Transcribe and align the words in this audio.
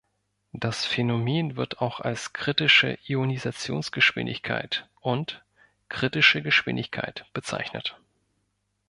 Das 0.53 0.83
Phänomen 0.83 1.57
wird 1.57 1.79
auch 1.79 1.99
als 1.99 2.33
"Kritische 2.33 2.97
Ionisationsgeschwindigkeit" 3.05 4.89
und 4.99 5.43
"Kritische 5.89 6.41
Geschwindigkeit" 6.41 7.27
bezeichnet. 7.33 7.99